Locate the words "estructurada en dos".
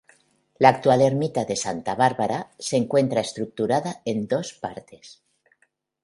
3.21-4.51